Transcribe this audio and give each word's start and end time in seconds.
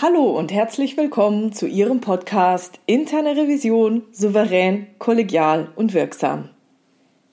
Hallo 0.00 0.30
und 0.38 0.52
herzlich 0.52 0.96
willkommen 0.96 1.52
zu 1.52 1.66
Ihrem 1.66 2.00
Podcast 2.00 2.78
Interne 2.86 3.36
Revision 3.36 4.04
souverän, 4.12 4.86
kollegial 5.00 5.72
und 5.74 5.92
wirksam. 5.92 6.50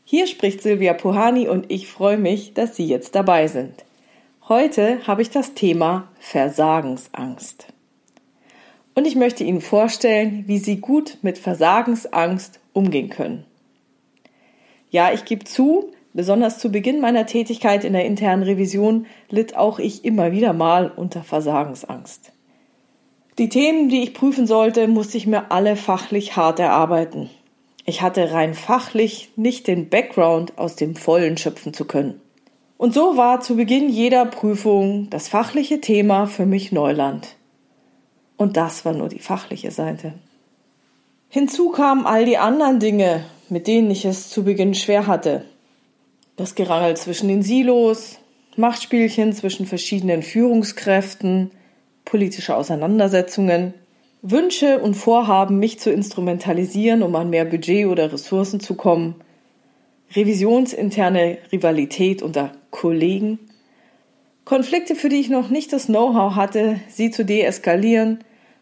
Hier 0.03 0.25
spricht 0.25 0.63
Silvia 0.63 0.95
Puhani 0.95 1.47
und 1.47 1.71
ich 1.71 1.87
freue 1.87 2.17
mich, 2.17 2.55
dass 2.55 2.75
Sie 2.75 2.87
jetzt 2.87 3.13
dabei 3.13 3.45
sind. 3.45 3.85
Heute 4.49 5.05
habe 5.05 5.21
ich 5.21 5.29
das 5.29 5.53
Thema 5.53 6.07
Versagensangst. 6.19 7.67
Und 8.95 9.05
ich 9.05 9.15
möchte 9.15 9.43
Ihnen 9.43 9.61
vorstellen, 9.61 10.45
wie 10.47 10.57
Sie 10.57 10.77
gut 10.77 11.19
mit 11.21 11.37
Versagensangst 11.37 12.59
umgehen 12.73 13.11
können. 13.11 13.45
Ja, 14.89 15.13
ich 15.13 15.25
gebe 15.25 15.43
zu, 15.43 15.91
besonders 16.13 16.57
zu 16.57 16.71
Beginn 16.71 16.99
meiner 16.99 17.27
Tätigkeit 17.27 17.83
in 17.83 17.93
der 17.93 18.05
internen 18.05 18.41
Revision 18.41 19.05
litt 19.29 19.55
auch 19.55 19.77
ich 19.77 20.03
immer 20.03 20.31
wieder 20.31 20.53
mal 20.53 20.89
unter 20.89 21.21
Versagensangst. 21.21 22.31
Die 23.37 23.49
Themen, 23.49 23.89
die 23.89 24.01
ich 24.01 24.13
prüfen 24.13 24.47
sollte, 24.47 24.87
musste 24.87 25.17
ich 25.17 25.27
mir 25.27 25.51
alle 25.51 25.75
fachlich 25.75 26.37
hart 26.37 26.59
erarbeiten. 26.59 27.29
Ich 27.85 28.01
hatte 28.01 28.31
rein 28.31 28.53
fachlich 28.53 29.29
nicht 29.35 29.67
den 29.67 29.89
Background, 29.89 30.57
aus 30.57 30.75
dem 30.75 30.95
Vollen 30.95 31.37
schöpfen 31.37 31.73
zu 31.73 31.85
können. 31.85 32.21
Und 32.77 32.93
so 32.93 33.17
war 33.17 33.41
zu 33.41 33.55
Beginn 33.55 33.89
jeder 33.89 34.25
Prüfung 34.25 35.09
das 35.09 35.27
fachliche 35.27 35.81
Thema 35.81 36.27
für 36.27 36.45
mich 36.45 36.71
Neuland. 36.71 37.35
Und 38.37 38.57
das 38.57 38.85
war 38.85 38.93
nur 38.93 39.09
die 39.09 39.19
fachliche 39.19 39.71
Seite. 39.71 40.13
Hinzu 41.29 41.69
kamen 41.69 42.05
all 42.05 42.25
die 42.25 42.37
anderen 42.37 42.79
Dinge, 42.79 43.25
mit 43.49 43.67
denen 43.67 43.91
ich 43.91 44.05
es 44.05 44.29
zu 44.29 44.43
Beginn 44.43 44.73
schwer 44.73 45.07
hatte. 45.07 45.45
Das 46.37 46.55
Gerangel 46.55 46.97
zwischen 46.97 47.27
den 47.27 47.43
Silos, 47.43 48.17
Machtspielchen 48.55 49.33
zwischen 49.33 49.65
verschiedenen 49.65 50.23
Führungskräften, 50.23 51.51
politische 52.05 52.55
Auseinandersetzungen, 52.55 53.73
Wünsche 54.21 54.79
und 54.79 54.95
Vorhaben, 54.95 55.59
mich 55.59 55.79
zu 55.79 55.91
instrumentalisieren, 55.91 57.03
um 57.03 57.15
an 57.15 57.29
mehr 57.29 57.45
Budget 57.45 57.87
oder 57.87 58.11
Ressourcen 58.11 58.59
zu 58.59 58.75
kommen, 58.75 59.15
revisionsinterne 60.15 61.37
Rivalität 61.51 62.21
unter 62.21 62.51
Kollegen, 62.71 63.39
Konflikte, 64.45 64.95
für 64.95 65.09
die 65.09 65.19
ich 65.19 65.29
noch 65.29 65.49
nicht 65.49 65.73
das 65.73 65.87
Know-how 65.87 66.35
hatte, 66.35 66.79
sie 66.87 67.09
zu 67.09 67.25
deeskalieren 67.25 68.19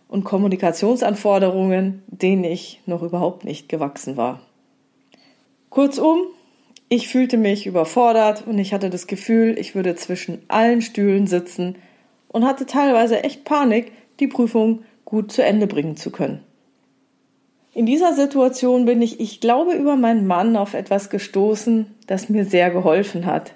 und 0.08 0.24
Kommunikationsanforderungen, 0.24 2.04
denen 2.08 2.46
ich 2.46 2.82
noch 2.86 3.04
überhaupt 3.04 3.44
nicht 3.44 3.68
gewachsen 3.68 4.16
war. 4.16 4.40
Kurzum, 5.70 6.22
ich 6.88 7.10
fühlte 7.10 7.38
mich 7.38 7.66
überfordert 7.66 8.46
und 8.48 8.60
ich 8.60 8.74
hatte 8.74 8.90
das 8.90 9.08
Gefühl, 9.08 9.58
ich 9.58 9.76
würde 9.76 9.96
zwischen 9.96 10.44
allen 10.48 10.82
Stühlen 10.82 11.28
sitzen 11.28 11.76
und 12.34 12.44
hatte 12.46 12.66
teilweise 12.66 13.24
echt 13.24 13.46
Panik, 13.46 13.94
die 14.20 14.28
Prüfung 14.28 14.84
gut 15.06 15.32
zu 15.32 15.42
Ende 15.42 15.68
bringen 15.68 15.96
zu 15.96 16.12
können. 16.12 16.44
In 17.74 17.86
dieser 17.86 18.14
Situation 18.14 18.86
bin 18.86 19.02
ich, 19.02 19.20
ich 19.20 19.40
glaube, 19.40 19.74
über 19.74 19.96
meinen 19.96 20.28
Mann 20.28 20.58
auf 20.58 20.74
etwas 20.74 21.10
gestoßen, 21.10 21.88
das 22.06 22.30
mir 22.30 22.44
sehr 22.44 22.70
geholfen 22.70 23.26
hat. 23.26 23.54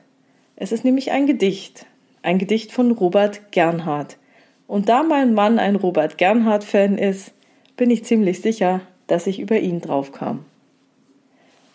Es 0.56 0.72
ist 0.72 0.86
nämlich 0.86 1.12
ein 1.12 1.28
Gedicht, 1.28 1.86
ein 2.24 2.40
Gedicht 2.40 2.72
von 2.72 2.92
Robert 2.92 3.52
Gernhardt. 3.52 4.18
Und 4.66 4.90
da 4.90 5.04
mein 5.04 5.34
Mann 5.34 5.60
ein 5.60 5.76
Robert 5.76 6.18
Gernhardt-Fan 6.18 6.98
ist, 6.98 7.32
bin 7.76 7.92
ich 7.92 8.06
ziemlich 8.06 8.42
sicher, 8.42 8.82
dass 9.06 9.28
ich 9.28 9.40
über 9.40 9.60
ihn 9.60 9.82
draufkam. 9.82 10.46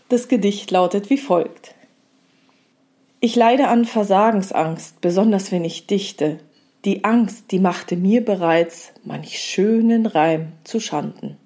Das 0.09 0.29
Gedicht 0.29 0.71
lautet 0.71 1.11
wie 1.11 1.19
folgt. 1.19 1.75
Ich 3.21 3.37
leide 3.37 3.69
an 3.69 3.85
Versagensangst, 3.85 5.01
besonders 5.01 5.53
wenn 5.53 5.65
ich 5.65 5.87
dichte. 5.87 6.39
Die 6.85 7.05
Angst, 7.05 7.53
die 7.53 7.61
machte 7.61 7.97
mir 7.97 8.25
bereits 8.25 8.93
manch 9.05 9.39
schönen 9.39 10.05
Reim 10.07 10.49
zu 10.65 10.81
Schanden. 10.81 11.37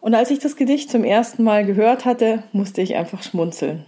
Und 0.00 0.14
als 0.14 0.30
ich 0.30 0.38
das 0.38 0.56
Gedicht 0.56 0.90
zum 0.90 1.04
ersten 1.04 1.42
Mal 1.44 1.66
gehört 1.66 2.06
hatte, 2.06 2.42
musste 2.52 2.80
ich 2.80 2.94
einfach 2.94 3.22
schmunzeln. 3.22 3.84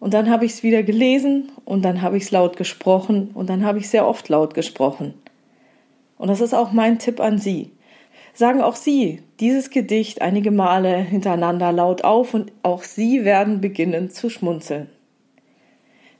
Und 0.00 0.14
dann 0.14 0.28
habe 0.28 0.44
ich 0.44 0.52
es 0.54 0.62
wieder 0.64 0.82
gelesen 0.82 1.52
und 1.64 1.84
dann 1.84 2.02
habe 2.02 2.16
ich 2.16 2.24
es 2.24 2.30
laut 2.32 2.56
gesprochen 2.56 3.30
und 3.34 3.48
dann 3.48 3.64
habe 3.64 3.78
ich 3.78 3.88
sehr 3.88 4.04
oft 4.04 4.28
laut 4.28 4.54
gesprochen. 4.54 5.14
Und 6.18 6.26
das 6.26 6.40
ist 6.40 6.54
auch 6.54 6.72
mein 6.72 6.98
Tipp 6.98 7.20
an 7.20 7.38
Sie. 7.38 7.70
Sagen 8.34 8.62
auch 8.62 8.74
Sie 8.74 9.22
dieses 9.38 9.70
Gedicht 9.70 10.22
einige 10.22 10.50
Male 10.50 10.96
hintereinander 10.96 11.70
laut 11.70 12.02
auf 12.02 12.34
und 12.34 12.50
auch 12.64 12.82
Sie 12.82 13.24
werden 13.24 13.60
beginnen 13.60 14.10
zu 14.10 14.28
schmunzeln. 14.28 14.88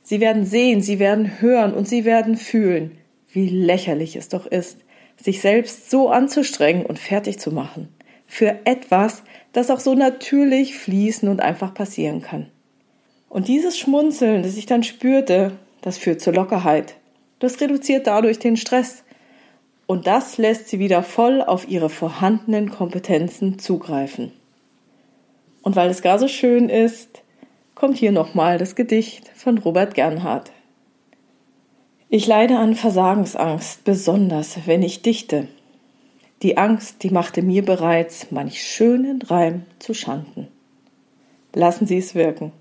Sie 0.01 0.21
werden 0.21 0.45
sehen, 0.45 0.81
Sie 0.81 0.99
werden 0.99 1.41
hören 1.41 1.73
und 1.73 1.89
Sie 1.89 2.05
werden 2.05 2.37
fühlen, 2.37 2.97
wie 3.33 3.49
lächerlich 3.49 4.15
es 4.15 4.29
doch 4.29 4.45
ist, 4.45 4.77
sich 5.21 5.41
selbst 5.41 5.89
so 5.91 6.09
anzustrengen 6.09 6.85
und 6.85 6.99
fertig 6.99 7.39
zu 7.39 7.51
machen. 7.51 7.89
Für 8.27 8.59
etwas, 8.65 9.23
das 9.51 9.69
auch 9.69 9.79
so 9.79 9.93
natürlich 9.93 10.77
fließen 10.77 11.27
und 11.29 11.41
einfach 11.41 11.73
passieren 11.73 12.21
kann. 12.21 12.47
Und 13.29 13.47
dieses 13.47 13.77
Schmunzeln, 13.77 14.43
das 14.43 14.57
ich 14.57 14.65
dann 14.65 14.83
spürte, 14.83 15.53
das 15.81 15.97
führt 15.97 16.21
zur 16.21 16.33
Lockerheit. 16.33 16.95
Das 17.39 17.59
reduziert 17.59 18.07
dadurch 18.07 18.39
den 18.39 18.57
Stress. 18.57 19.03
Und 19.85 20.07
das 20.07 20.37
lässt 20.37 20.69
sie 20.69 20.79
wieder 20.79 21.03
voll 21.03 21.41
auf 21.41 21.67
ihre 21.67 21.89
vorhandenen 21.89 22.69
Kompetenzen 22.69 23.59
zugreifen. 23.59 24.31
Und 25.61 25.75
weil 25.75 25.89
es 25.89 26.01
gar 26.01 26.19
so 26.19 26.27
schön 26.27 26.69
ist, 26.69 27.21
kommt 27.75 27.97
hier 27.97 28.11
nochmal 28.11 28.57
das 28.57 28.75
Gedicht 28.75 29.29
von 29.35 29.57
Robert 29.57 29.93
Gernhardt. 29.93 30.51
Ich 32.15 32.27
leide 32.27 32.59
an 32.59 32.75
Versagensangst, 32.75 33.85
besonders 33.85 34.67
wenn 34.67 34.83
ich 34.83 35.01
dichte. 35.01 35.47
Die 36.43 36.59
Angst, 36.59 37.01
die 37.01 37.09
machte 37.09 37.41
mir 37.41 37.65
bereits 37.65 38.29
manch 38.29 38.61
schönen 38.61 39.23
Reim 39.23 39.63
zu 39.79 39.95
Schanden. 39.95 40.47
Lassen 41.55 41.87
Sie 41.87 41.97
es 41.97 42.13
wirken. 42.13 42.51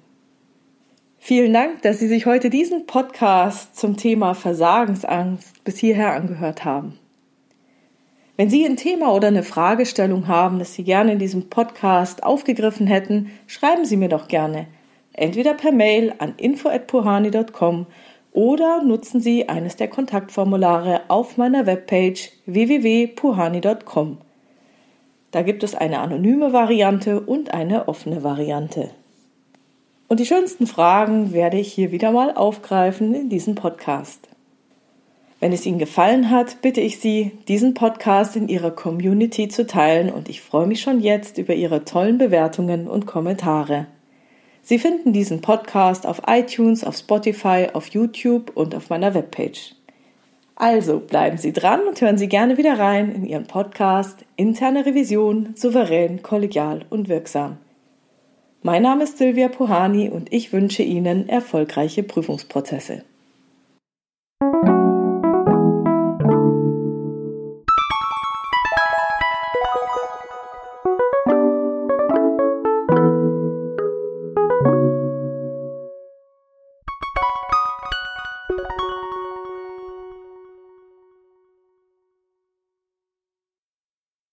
Vielen 1.19 1.53
Dank, 1.53 1.83
dass 1.83 1.99
Sie 1.99 2.09
sich 2.09 2.25
heute 2.25 2.49
diesen 2.49 2.87
Podcast 2.87 3.79
zum 3.79 3.99
Thema 3.99 4.33
Versagensangst 4.33 5.63
bis 5.65 5.77
hierher 5.77 6.15
angehört 6.15 6.65
haben. 6.65 6.99
Wenn 8.39 8.49
Sie 8.49 8.65
ein 8.65 8.79
Thema 8.79 9.13
oder 9.13 9.29
eine 9.29 9.43
Fragestellung 9.43 10.29
haben, 10.29 10.61
das 10.61 10.73
Sie 10.73 10.83
gerne 10.83 11.13
in 11.13 11.19
diesem 11.19 11.51
Podcast 11.51 12.23
aufgegriffen 12.23 12.87
hätten, 12.87 13.31
schreiben 13.47 13.85
Sie 13.85 13.99
mir 13.99 14.09
doch 14.09 14.29
gerne. 14.29 14.67
Entweder 15.13 15.53
per 15.53 15.73
Mail 15.73 16.15
an 16.17 16.37
info@puhani.com 16.39 17.85
oder 18.33 18.83
nutzen 18.83 19.21
Sie 19.21 19.49
eines 19.49 19.77
der 19.77 19.89
Kontaktformulare 19.89 21.03
auf 21.09 21.37
meiner 21.37 21.67
Webpage 21.67 22.33
www.puhani.com. 22.47 24.19
Da 25.31 25.43
gibt 25.43 25.63
es 25.63 25.75
eine 25.75 26.01
anonyme 26.01 26.53
Variante 26.53 27.21
und 27.21 27.55
eine 27.55 27.89
offene 27.89 28.23
Variante. 28.23 28.91
Und 30.09 30.21
die 30.21 30.27
schönsten 30.27 30.67
Fragen 30.67 31.33
werde 31.33 31.59
ich 31.59 31.73
hier 31.73 31.91
wieder 31.91 32.13
mal 32.13 32.35
aufgreifen 32.35 33.15
in 33.15 33.31
diesem 33.31 33.55
Podcast. 33.55 34.29
Wenn 35.41 35.53
es 35.53 35.67
Ihnen 35.67 35.79
gefallen 35.79 36.31
hat, 36.31 36.63
bitte 36.63 36.81
ich 36.81 37.01
Sie, 37.01 37.33
diesen 37.49 37.75
Podcast 37.75 38.37
in 38.37 38.49
Ihrer 38.49 38.71
Community 38.71 39.49
zu 39.49 39.67
teilen 39.67 40.11
und 40.11 40.29
ich 40.29 40.41
freue 40.41 40.67
mich 40.67 40.81
schon 40.81 41.01
jetzt 41.01 41.39
über 41.39 41.55
Ihre 41.55 41.85
tollen 41.85 42.19
Bewertungen 42.19 42.87
und 42.87 43.07
Kommentare. 43.07 43.87
Sie 44.65 44.79
finden 44.79 45.13
diesen 45.13 45.41
Podcast 45.41 46.07
auf 46.07 46.23
iTunes, 46.29 46.85
auf 46.85 46.97
Spotify, 46.97 47.69
auf 47.73 47.89
YouTube 47.89 48.53
und 48.55 48.75
auf 48.77 48.91
meiner 48.91 49.13
Webpage. 49.13 49.75
Also 50.55 51.01
bleiben 51.01 51.37
Sie 51.37 51.53
dran 51.53 51.81
und 51.89 52.01
hören 52.01 52.17
Sie 52.17 52.29
gerne 52.29 52.57
wieder 52.59 52.79
rein 52.79 53.11
in 53.11 53.27
Ihren 53.27 53.47
Podcast 53.47 54.25
Interne 54.37 54.87
Revision 54.87 55.55
souverän, 55.57 56.23
kollegial 56.23 56.85
und 56.91 57.09
wirksam. 57.09 57.59
Mein 58.63 58.83
Name 58.83 59.03
ist 59.03 59.19
Silvia 59.19 59.49
Puhani 59.49 60.09
und 60.09 60.33
ich 60.33 60.53
wünsche 60.53 60.85
Ihnen 60.85 61.29
erfolgreiche 61.29 62.05
Prüfungsprozesse. 62.05 63.03